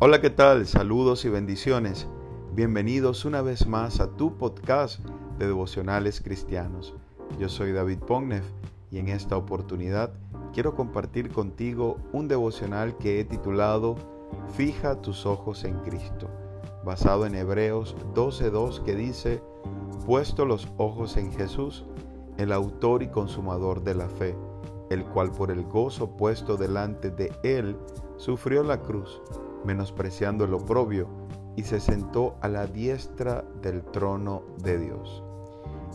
[0.00, 0.64] Hola, ¿qué tal?
[0.68, 2.06] Saludos y bendiciones.
[2.54, 5.00] Bienvenidos una vez más a tu podcast
[5.40, 6.94] de devocionales cristianos.
[7.40, 8.44] Yo soy David Pognev
[8.92, 10.12] y en esta oportunidad
[10.54, 13.96] quiero compartir contigo un devocional que he titulado
[14.54, 16.30] Fija tus ojos en Cristo,
[16.84, 19.42] basado en Hebreos 12.2 que dice,
[20.06, 21.84] Puesto los ojos en Jesús,
[22.36, 24.36] el autor y consumador de la fe,
[24.90, 27.76] el cual por el gozo puesto delante de él
[28.16, 29.20] sufrió la cruz
[29.64, 31.08] menospreciando el oprobio,
[31.56, 35.24] y se sentó a la diestra del trono de Dios.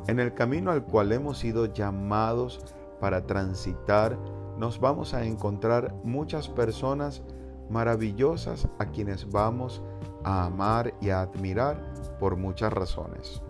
[0.08, 2.60] En el camino al cual hemos sido llamados
[3.00, 4.18] para transitar,
[4.58, 7.24] nos vamos a encontrar muchas personas
[7.70, 9.82] maravillosas a quienes vamos
[10.24, 13.42] a amar y a admirar por muchas razones.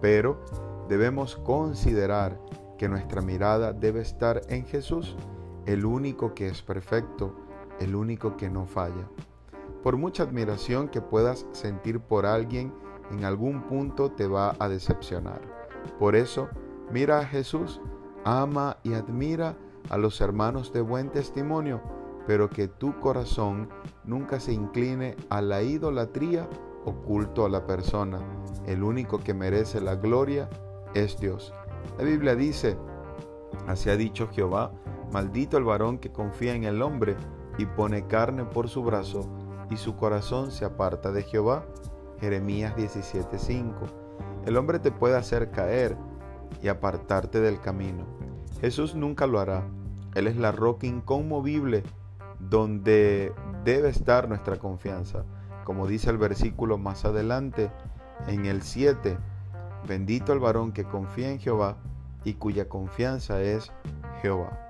[0.00, 0.44] Pero
[0.88, 2.40] debemos considerar
[2.76, 5.16] que nuestra mirada debe estar en Jesús,
[5.64, 7.34] el único que es perfecto,
[7.80, 9.08] el único que no falla.
[9.86, 12.74] Por mucha admiración que puedas sentir por alguien,
[13.12, 15.40] en algún punto te va a decepcionar.
[16.00, 16.48] Por eso,
[16.90, 17.80] mira a Jesús,
[18.24, 19.56] ama y admira
[19.88, 21.80] a los hermanos de buen testimonio,
[22.26, 23.68] pero que tu corazón
[24.02, 26.48] nunca se incline a la idolatría
[26.84, 28.18] oculto a la persona.
[28.66, 30.50] El único que merece la gloria
[30.94, 31.54] es Dios.
[31.96, 32.76] La Biblia dice,
[33.68, 34.72] así ha dicho Jehová,
[35.12, 37.14] maldito el varón que confía en el hombre
[37.56, 41.64] y pone carne por su brazo y su corazón se aparta de Jehová.
[42.20, 43.86] Jeremías 17:5.
[44.46, 45.96] El hombre te puede hacer caer
[46.62, 48.06] y apartarte del camino.
[48.60, 49.64] Jesús nunca lo hará.
[50.14, 51.82] Él es la roca inconmovible
[52.38, 53.32] donde
[53.64, 55.24] debe estar nuestra confianza.
[55.64, 57.70] Como dice el versículo más adelante,
[58.28, 59.18] en el 7,
[59.86, 61.76] bendito el varón que confía en Jehová
[62.24, 63.72] y cuya confianza es
[64.22, 64.66] Jehová.